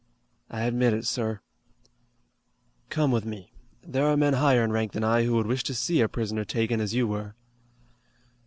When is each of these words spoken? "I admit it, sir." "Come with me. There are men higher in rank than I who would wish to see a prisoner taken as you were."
"I 0.49 0.63
admit 0.63 0.95
it, 0.95 1.05
sir." 1.05 1.41
"Come 2.89 3.11
with 3.11 3.23
me. 3.23 3.51
There 3.83 4.07
are 4.07 4.17
men 4.17 4.33
higher 4.33 4.63
in 4.63 4.71
rank 4.71 4.93
than 4.93 5.03
I 5.03 5.25
who 5.25 5.33
would 5.35 5.45
wish 5.45 5.63
to 5.65 5.75
see 5.75 6.01
a 6.01 6.07
prisoner 6.09 6.43
taken 6.43 6.81
as 6.81 6.95
you 6.95 7.07
were." 7.07 7.35